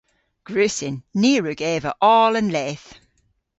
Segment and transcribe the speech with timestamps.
[0.47, 0.97] Gwrussyn.
[1.19, 2.87] Ni a wrug eva oll an leth.